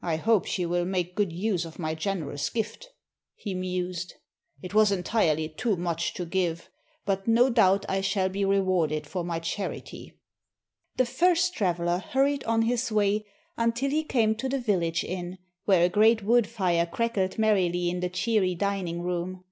"I 0.00 0.16
hope 0.16 0.44
she 0.46 0.66
will 0.66 0.84
make 0.84 1.14
good 1.14 1.32
use 1.32 1.64
of 1.64 1.78
my 1.78 1.94
generous 1.94 2.50
gift," 2.50 2.88
he 3.36 3.54
mused. 3.54 4.14
"It 4.60 4.74
was 4.74 4.90
entirely 4.90 5.48
too 5.50 5.76
much 5.76 6.14
to 6.14 6.24
give, 6.26 6.68
but 7.06 7.28
no 7.28 7.48
doubt 7.48 7.86
I 7.88 8.00
shall 8.00 8.28
be 8.28 8.44
rewarded 8.44 9.06
for 9.06 9.22
my 9.22 9.38
charity." 9.38 10.18
The 10.96 11.06
first 11.06 11.54
traveler 11.54 11.98
hurried 11.98 12.42
on 12.42 12.62
his 12.62 12.90
way 12.90 13.24
until 13.56 13.90
he 13.90 14.02
came 14.02 14.34
to 14.34 14.48
the 14.48 14.58
village 14.58 15.04
inn, 15.04 15.38
where 15.64 15.84
a 15.84 15.88
great 15.88 16.24
wood 16.24 16.48
fire 16.48 16.84
crackled 16.84 17.38
merrily 17.38 17.88
in 17.88 18.00
the 18.00 18.10
cheery 18.10 18.56
dining 18.56 19.00
room. 19.02 19.44